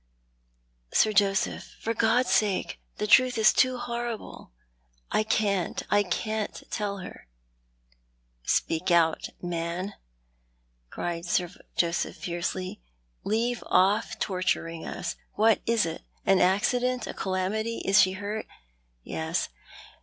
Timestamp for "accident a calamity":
16.41-17.83